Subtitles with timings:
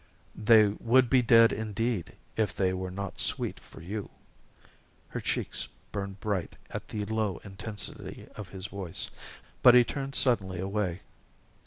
[0.33, 4.09] "They would be dead indeed, if they were not sweet for you."
[5.09, 9.11] Her cheeks burned bright at the low intensity of his voice,
[9.61, 11.01] but he turned suddenly away.